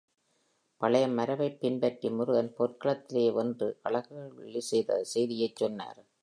பழைய 0.81 1.07
மரபைப் 1.07 1.59
பின்பற்றி 1.59 2.09
முருகன் 2.09 2.51
போர்க்களத்திலே 2.57 3.25
வென்று 3.33 3.79
களவேள்வி 3.83 4.63
செய்த 4.71 5.03
செய்தியைச் 5.13 5.55
சொன்னார். 5.55 6.01